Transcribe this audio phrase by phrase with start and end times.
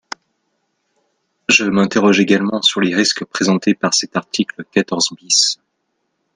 [1.47, 5.59] Je m’interroge également sur les risques présentés par cet article quatorze bis.